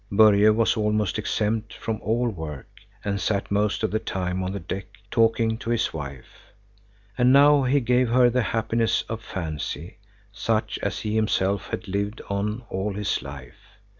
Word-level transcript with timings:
Börje 0.11 0.51
was 0.55 0.75
almost 0.77 1.19
exempt 1.19 1.75
from 1.75 2.01
all 2.01 2.27
work, 2.27 2.71
and 3.05 3.21
sat 3.21 3.51
most 3.51 3.83
of 3.83 3.91
the 3.91 3.99
time 3.99 4.41
on 4.41 4.51
the 4.51 4.59
deck, 4.59 4.87
talking 5.11 5.59
to 5.59 5.69
his 5.69 5.93
wife. 5.93 6.55
And 7.19 7.31
now 7.31 7.61
he 7.65 7.79
gave 7.81 8.09
her 8.09 8.27
the 8.31 8.41
happiness 8.41 9.03
of 9.03 9.21
fancy, 9.21 9.99
such 10.31 10.79
as 10.81 11.01
he 11.01 11.13
himself 11.13 11.67
had 11.69 11.87
lived 11.87 12.19
on 12.31 12.63
all 12.71 12.95
his 12.95 13.21
life. 13.21 13.77